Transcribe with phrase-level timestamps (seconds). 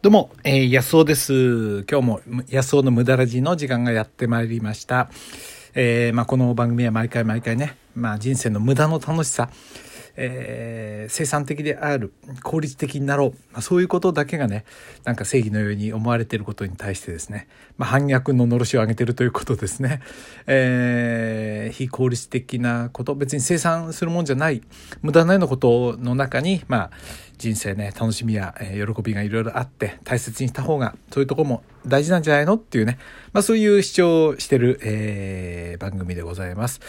[0.00, 1.84] どうも、えー、安尾です。
[1.90, 5.10] 今日も安尾の無駄ラジの時間がやってまいりました。
[5.74, 9.50] えー、まあ、この番組は毎回毎回ね、まあ、人生の無駄の楽しさ、
[10.14, 12.12] えー、生産的である、
[12.44, 14.64] 効率的になろう、まあ、そういうことだけがね、
[15.02, 20.00] なんか正義のように思われていることに対してですね、まあ、反逆ののろしを上げているということですね。
[20.46, 24.62] えー、非効率的なこと、別に生産するもんじゃない、
[25.02, 26.90] 無駄なようなことの中に、まあ、
[27.38, 32.98] 人生ね、楽しみや、え、喜びがいろいろあって、大切にした方が、そういうとこも大事なんじゃないのっていうね、
[33.32, 36.80] まあそういう主張をしてる、えー、番組でございます。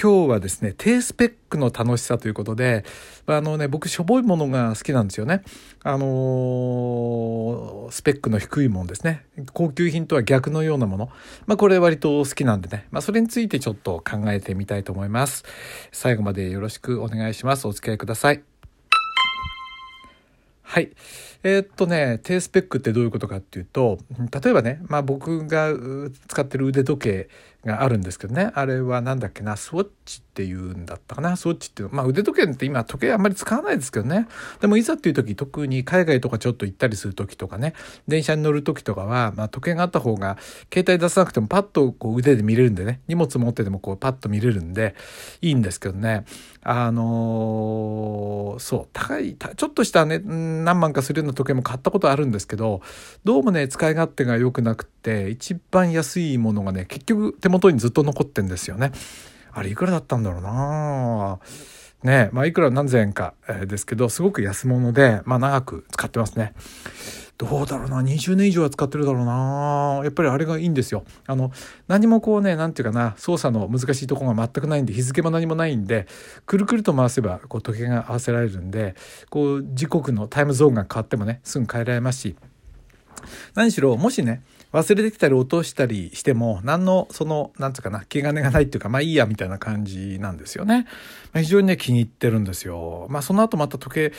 [0.00, 2.84] 今日はですね、低スペックの楽しさということで、
[3.26, 5.42] あのね、僕、しょぼいものが好きなんですよね。
[5.82, 9.24] あのー、スペックの低いものですね。
[9.52, 11.10] 高級品とは逆のようなもの。
[11.46, 15.44] まあこれ割と好きなんでね、まあそれについてちょっと考えてみたいと思います。
[15.90, 17.66] 最後までよろしくお願いします。
[17.66, 18.57] お付き合いください。
[20.78, 20.92] はい。
[21.42, 23.98] えー、っとね、低スペックってどういうことかっていうと、
[24.42, 25.72] 例えばね、まあ僕が
[26.28, 27.28] 使ってる腕時計
[27.64, 34.28] があるんですけどね、あれは何だっけな、スウォッチっていうんだったかな、スウォッチっていう、まあ腕時計って今時計あんまり使わないですけどね、
[34.60, 37.74] でもいざっていう時、特に海外とかちょっと行ったりする時とかね、
[38.06, 40.38] 電車に乗る時とかは、まあ時計があった方が、
[40.72, 44.94] 携帯出さなくてもパッとこう腕で見れるんでね、荷物持っててもこうパッと見れるんで、
[45.42, 46.24] いいんですけどね、
[46.62, 50.20] あのー、そう、高い、ちょっとしたね、
[50.68, 52.82] 何万かするような時計も買ったことあるんですけど、
[53.24, 58.92] どうもね、使い勝手が良くなくって、一番安いものがね、結局手元にずっと残ってんですよね。
[59.50, 61.38] あれいくらだったんだろうな
[62.02, 63.34] ねまあいくら何千円か
[63.66, 66.54] ですけど、すごく安物で、まあ長く使ってますね。
[67.38, 70.00] どうだろうな、20年以上は使ってるだろうな。
[70.02, 71.04] やっぱりあれがいいんですよ。
[71.26, 71.52] あの、
[71.86, 76.08] 何もこうね、なんていうかな、操作の難しいとこが全くないんで、日付も何もないんで、
[76.46, 78.96] くるくると回せば、こう時計が合わせられるんで、
[79.30, 82.36] こう時刻のタイムゾーンが変わってもね、すぐ変えられますし、
[83.54, 90.86] 何しろ、もしね、忘れてきたり落としたりしても、何の、その、なんつうかな、気兼ねがないっていうか、まあいいや、みたいな感じなんですよね。
[91.32, 93.06] まあ、非常にね、気に入ってるんですよ。
[93.08, 94.12] まあその後また時計、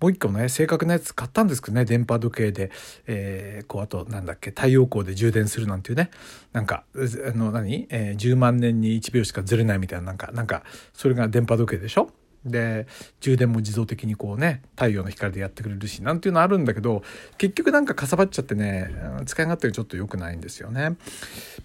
[0.00, 2.70] もう一個ね、正確なやつ買ったんですけどね、電波時計で、
[3.06, 6.10] えー、こう、あと、なんだっけ、太陽光で充電するなんていうね、
[6.52, 10.62] なんか、あの何、えー、10万年に1秒しかずれないみたいな、なんか、なんか、
[10.94, 12.10] それが電波時計でしょ？
[12.44, 12.86] で
[13.20, 17.02] 充電も自動的にこうね太陽の光でやってくれるしなんていうのあるんだけど
[17.36, 18.90] 結局なんかかさばっちゃってね
[19.26, 20.90] 使い勝手がちょっと良くないんですよね。
[20.90, 20.96] ま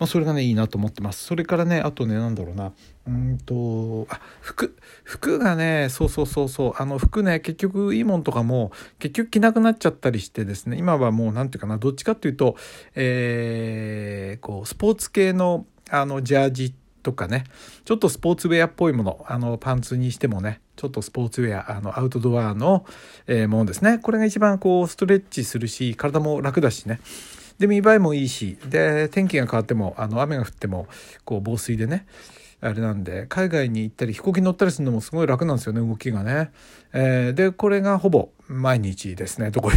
[0.01, 1.23] あ、それがねいいなと思ってます。
[1.23, 2.73] それからねあとねなんだろうな
[3.07, 12.57] うんとあ服服がねそうそうそうそうあの服ね結局いいもんとかも結局着なくなっちゃったりしてですね今はもう何て言うかなどっちかっていうと、
[12.95, 17.43] えー、こうスポーツ系のあのジャージってとかね
[17.85, 22.83] ちょっとスポーツウェアっぽいものあのパンツにしてもねちょっとスポーツウェアあのアウトドアの、
[23.27, 23.99] えー、ものですね。
[23.99, 26.99] これが一番こうストレッチするし体も楽だしね。
[27.59, 30.87] で見栄えもいいしで天気が変わってもあの雨が降っても
[31.23, 32.07] こう防水でね
[32.59, 36.51] あれなんで海外に行ったり飛行機乗ったりするのもすごい楽なんですよね動きがね、
[36.91, 39.75] えー、でこれがほぼ毎日ですねどこへ。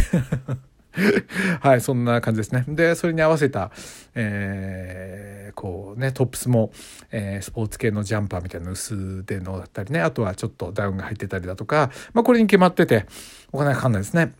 [1.61, 2.65] はい、そんな感じですね。
[2.67, 3.71] で、それに合わせた、
[4.15, 6.71] えー、こうね、トップスも、
[7.11, 13.05] えー、スポーツ系のジャンパーみたいな薄手のだったりね、あとはちょっとダウンが入ってたりだとか、まあこれに決まってて、
[13.51, 14.33] お金がかかんないですね。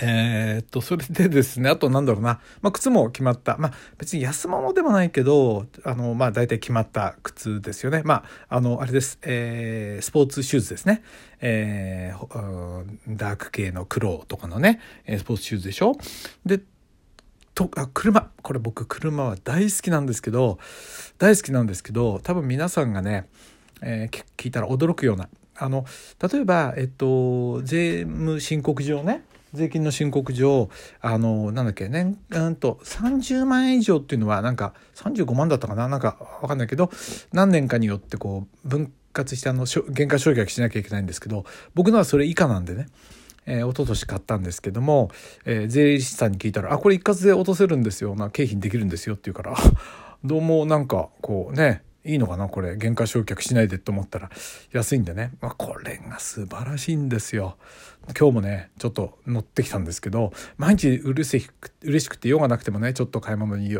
[0.00, 3.56] えー、っと、それでですね、あとなんだろうな、まあ、靴も決まった。
[3.58, 8.02] まあ、別に安物でもないけど、あの、まあ、大体決まった靴ですよね。
[8.04, 11.02] まあ、あの、あれです、えー、スポーツシューズですね。
[11.40, 15.96] えー、ダーク系の黒とかのね、スポーツシューズでしょ。
[16.46, 16.60] で、
[17.54, 20.58] とあ車これ僕車は大好きなんですけど
[21.18, 23.28] 大好きなんですけど多分皆さんがね、
[23.82, 25.84] えー、聞いたら驚くようなあの
[26.32, 30.70] 例えば、えっと、税務申告上ね税金の申告上
[31.00, 36.90] あのなんだっけ年間と30万円以上っていうのはなんか35万だったかななんか分かんないけど
[37.32, 42.86] 何年かによってこう分割してあの減価償却しなきゃいけないんですけど僕のはそれ以下なんでね
[43.44, 45.10] えー、一昨年買ったんですけども、
[45.44, 48.14] えー、税理士さんに聞いたら「あこれ一括で落とせるんですよ。
[48.14, 49.56] な経費にできるんですよ」って言うから
[50.24, 52.76] どうもなんかこうねいいのかなこれ。
[52.76, 54.30] 原価償却しないでと思ったら。
[54.72, 57.56] 安いんでね、まあ、これが素晴らしいんですよ。
[58.18, 63.78] 今日もねちょっと乗ってきたんですけど毎日うれしく嬉しくて用がなくてもねちょっと買い物に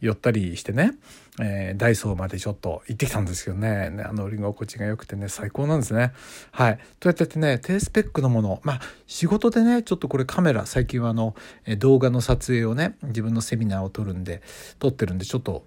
[0.00, 0.92] 寄ったりしてね、
[1.40, 4.02] えー、ダイソーまでちょっと行ってきたんですけどね。
[4.04, 6.12] あの乗り心地が良くてね最高なんですね。
[6.50, 6.78] はい。
[7.00, 11.34] とやってね低スペックのものまあ仕事でねちょっとこれカメラ最近はあの
[11.78, 14.42] 動画の撮影をね自分のセミナーを撮るんで
[14.78, 15.64] 撮ってるんでちょっと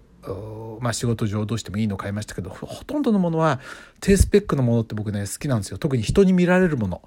[0.82, 3.60] まあ、仕事上どうしてもいいの買いましたけどほとんどのものは
[4.02, 5.78] 低スペックのものって僕ね好きなんですよ。
[5.78, 7.02] 特に人に見られるもの、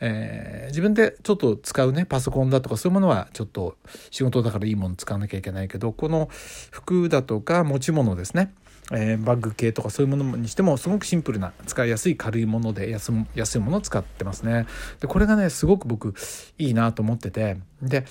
[0.00, 3.76] えー、自分でちょっと使うねパソコンだとかそういうものはちょっと
[4.10, 6.28] 仕事だからいいもの使わなきゃいけないけどこの
[6.70, 8.52] 服だとか持ち物ですね。
[8.90, 14.66] えー、バッグ系とかそういうものにしてもすごくシンプルな使いやすい軽いもので安安いものを使ってますね。
[15.00, 16.14] でこれがねすごく僕
[16.58, 17.58] いいなと思ってて。
[17.80, 18.04] で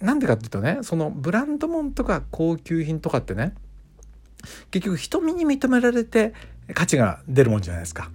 [0.00, 3.54] なんでかっていうとねそのブランド物とか高級品とかってね
[4.70, 6.34] 結局瞳に認められて
[6.74, 8.10] 価値が出るもんじゃないですか。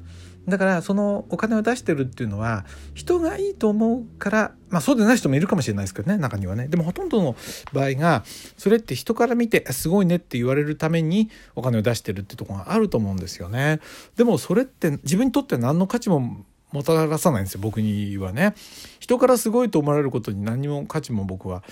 [0.47, 6.69] だからそのお金を出してるっていうのは人がいいと思うからまあそうでない人もいるかもしれないですけどね中にはね。
[6.69, 7.35] でもほとんどの
[7.74, 8.24] 場合が
[8.57, 13.81] それって人から見てすごいねって言われるためにお金を出してるってとこがあると思うんですよね。
[14.15, 18.56] でもそれって自分にとって何の価値ももたらさないんですよ僕にはね。
[19.01, 21.63] 人からすごいと思われることに何も価値も僕は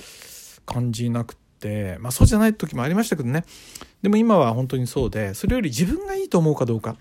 [0.65, 1.44] 感じなくて。
[1.99, 3.43] まあそうじゃない時もありましたけどね
[4.01, 6.95] でも今は本当にそうでそれより自分がいいと思うかどうか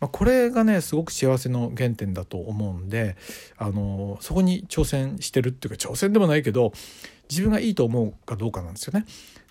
[0.00, 3.16] まあ、これがねすごく幸せの原点だと思うんで
[3.58, 6.72] あのそこに挑戦してるっていうか挑戦でもないけど
[7.28, 9.04] 自分がいいと思うかどうかなんですよね。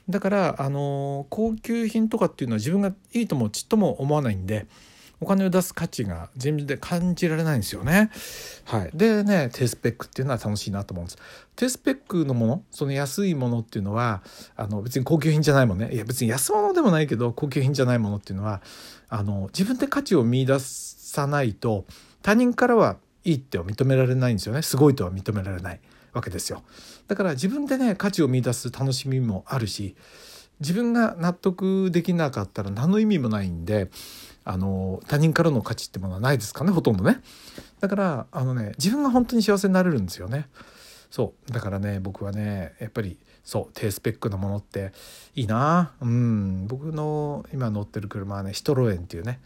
[0.09, 4.65] だからあの高級品とかっていうのは自分がいいともちっとも思わないんで
[5.21, 8.10] お金を出す価値が全然で感じられないんですよね。
[8.66, 11.18] はい、でね低スペックっていうのは楽しいなと思うんです。
[11.56, 14.21] 低スペックのものその安いものっていうのは
[14.56, 18.62] あの別に高級品じゃないもんねいや別に安物でもないけど高級品じゃないものっていうのは
[19.10, 21.86] あの自分で価値を見出さないと
[22.21, 25.81] 他人からはいいっては認められないんですよねすごいとは認められない
[26.13, 26.63] わけですよ。
[27.07, 29.95] だから自分でね価値を見出す楽しみもあるし
[30.60, 33.89] 自分が納得できなかったら何の意味もないんで
[34.51, 37.21] あの他人からの価値ってものはないですかねほとんどね。
[37.81, 40.49] だからあのね自分が本当に幸せになれるんですよね。
[41.11, 41.51] そう。
[41.51, 44.91] だからね僕はねやっぱりそう低スペックなものって
[45.35, 45.91] いいな。
[46.01, 46.65] うん。
[46.65, 49.39] 僕の今乗ってる車はねシトロエンっていうね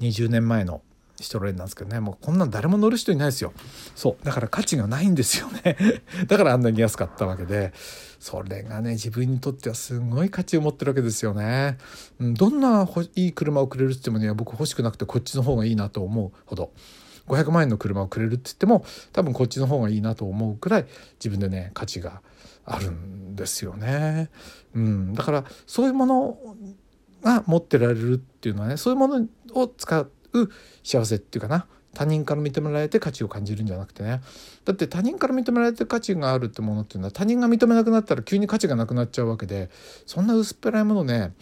[0.00, 0.80] 20年前の
[1.20, 2.00] シトロエンなんですけどね。
[2.00, 3.52] もうこんなん誰も乗る人いないですよ。
[3.94, 4.24] そう。
[4.24, 5.76] だから価値がないんですよね。
[6.28, 7.72] だからあんなに安かったわけで。
[8.20, 11.78] それがね自分にとってはすごい価値を持ってるわけですよね、
[12.18, 16.72] うん、どんないい車をくれるって言ってもね僕欲しくなくてこっちの方がいいなと思うほど。
[17.28, 20.86] 500万円の車をくれるって言っても多分こっちの方がいいなと思うくらい
[21.18, 22.22] 自分でね価値が
[22.64, 24.30] あるんですよね、
[24.74, 26.38] うん、だからそういうもの
[27.22, 30.10] が持ってられるっていうのはねそういうものを使う
[30.82, 31.66] 幸せっていうかな。
[31.94, 34.20] 他人から認められて価値を感じるんじゃなくてね。
[34.64, 39.70] だって他人から認められて価値があるってものっていうのは他人が認めなくなったら急に価値がなくなっちゃうわけで
[40.06, 41.32] そんな薄っぺらいものね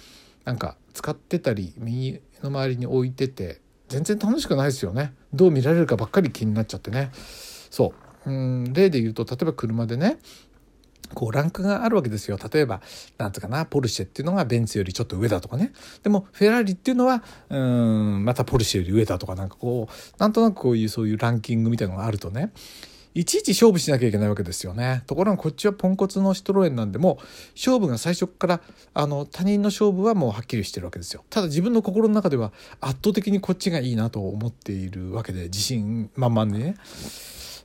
[0.45, 5.15] なんか使ってたり身の回りに置いてて全然楽しくないですよね。
[5.33, 7.11] どう見られるかばっかり気になっちゃってね。
[7.71, 7.93] そ
[8.27, 8.31] う。
[8.31, 8.73] うん。
[8.73, 10.19] 例で言うと例えば車でね
[11.15, 12.39] こうランクがあるわけですよ。
[12.53, 12.81] 例えば、
[13.19, 15.73] なんとかな、ポルシェっていうのがベンツよりちょっと上だとかね。
[16.03, 22.53] でも、フェラーリっていうのは、うん、またポルシェより上だとか、なんかこう、なんとなくこういうそういうランキングみたいなのがあるとね、
[23.17, 25.03] いちいち勝負しなきゃいけないわけですよね。
[25.07, 27.19] ところがこっちはポンコツのシトロエンなんでも
[27.55, 28.61] 勝負が最初から
[28.93, 31.25] あの他人の勝負はもうはっきりしてるわけですよ。
[31.31, 36.75] ただ自分の心の中では圧倒的にこっちがいいなと思っているわけで自信満々でね。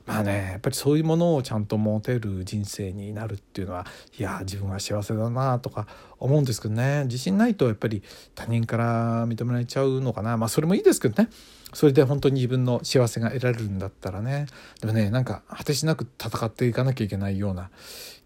[0.06, 3.86] まあねやっぱりそういうものをちゃんと持てる人生になるっていうのは
[4.18, 5.86] いや自分は幸せだなとか
[6.18, 7.04] 思うんですけどね。
[7.04, 8.02] 自信ないとやっぱり
[8.34, 10.36] 他人から認められちゃうのかな。
[10.36, 11.28] まあそれもいいですけどね。
[11.72, 14.46] それで本当に自分の幸せが得られるんだったらね。
[14.80, 17.70] でもねなんか果てしなく戦っていかなきゃいけないような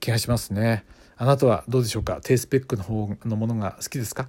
[0.01, 0.85] 気がしますね。
[1.19, 2.21] あなたはどうでしょうか？
[2.23, 4.29] 低スペックの方のものが好きですか、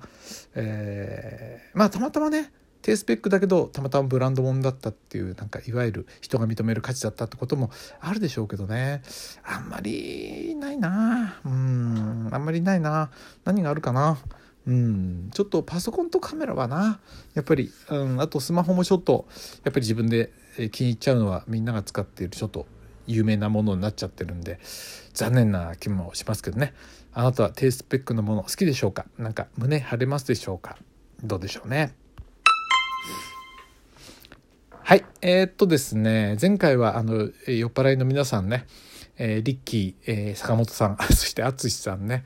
[0.55, 2.51] えー、まあたまたまね
[2.87, 9.01] 低スペックだけどたまたまブランド物だったっていうなんかいわゆる人が認める価値だったってこともあるでしょうけどね。
[9.43, 11.37] あんまりないな。
[11.43, 12.29] うん。
[12.31, 13.11] あんまりないな。
[13.43, 14.17] 何があるかな。
[14.65, 15.29] うん。
[15.33, 17.01] ちょっとパソコンとカメラはな。
[17.33, 19.27] やっぱり、うん、あとスマホもちょっと
[19.65, 20.31] やっぱり自分で
[20.71, 22.67] 気に入っちゃうのはみんなが使っているちょっと
[23.05, 24.61] 有名なものになっちゃってるんで
[25.13, 26.73] 残念な気もしますけどね。
[27.11, 29.07] あなたは低スペックのもの好きでしょうか？
[29.17, 30.77] なんか胸張れますでしょうか？
[31.21, 31.93] どうでしょうね。
[34.87, 35.03] はい。
[35.21, 38.67] えー、っとですね、前回はあの酔っ払いの皆さんね、
[39.17, 42.23] えー、リッキー、えー、坂本さん、 そして淳さんね、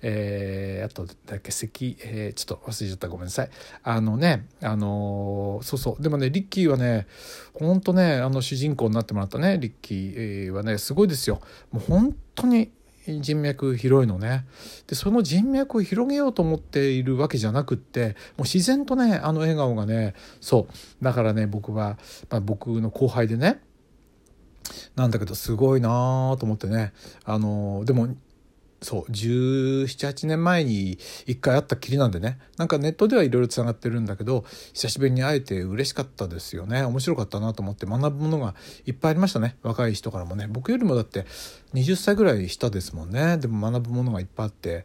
[0.00, 3.50] えー、あとだっけ関、えー、ちょっと忘れちゃったごめんなさい。
[3.82, 7.08] あのね、あのー、そうそう、でもね、リッキーはね、
[7.52, 11.40] ほんとね、あの主人公になってもらったね、リッキーはね、すごいですよ。
[11.72, 12.70] もう本当に
[13.06, 14.44] 人脈広いのね。
[14.86, 21.04] でその人脈を広げようと思っているわけじゃなくってもう自然とねあの笑顔がねそう。
[21.04, 21.98] だからね僕は、
[22.30, 23.60] まあ、僕の後輩でね
[24.96, 26.92] なんだけどすごいなと思ってね。
[27.24, 28.08] あのでも
[28.84, 32.38] そう1718年前に一回会ったきりなんでね。
[32.58, 36.82] なんかネットではいろいろつながってるんだけど久しぶりに会えて嬉しかったですよね。
[36.82, 39.56] 面白かったなと思って学ぶものがいっぱいありましたね。
[39.62, 40.46] 若い人からもね。
[40.50, 41.24] 僕よりもだって
[41.72, 43.38] 20歳ぐらい下ですもんね。
[43.38, 44.84] でも学ぶものがいっぱいあって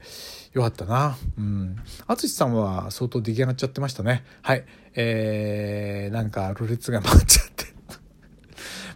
[0.54, 1.18] よかったな。
[1.38, 1.76] うん。
[2.08, 4.24] 淳さんは相当出来上がっちゃってましたね。
[4.42, 4.64] はい。
[4.96, 7.69] えー、なんかろれつが回っちゃって。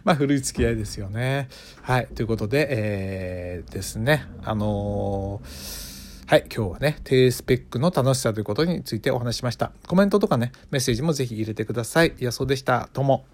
[0.04, 1.48] まあ、古い付き合いですよね。
[1.80, 2.06] はい。
[2.14, 4.26] ということで、えー、ですね。
[4.44, 6.44] あのー、はい。
[6.54, 9.72] 今日はね、低スペックの楽しさということについてお話しました。
[9.86, 12.14] コメントとかね、メッセージもぜひ入れてください。
[12.18, 12.90] いや、そうでした。
[12.92, 13.33] どうも。